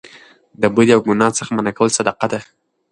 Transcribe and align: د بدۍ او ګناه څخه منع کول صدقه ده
د 0.61 0.63
بدۍ 0.75 0.91
او 0.95 1.01
ګناه 1.07 1.31
څخه 1.39 1.51
منع 1.57 1.71
کول 1.77 1.89
صدقه 1.97 2.25
ده 2.31 2.39